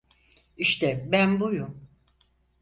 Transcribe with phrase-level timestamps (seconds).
[0.57, 1.87] İşte ben buyum.